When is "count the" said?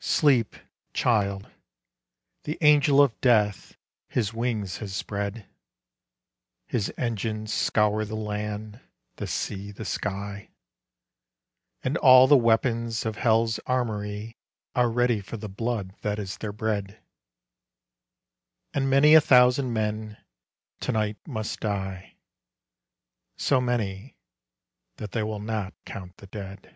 25.84-26.26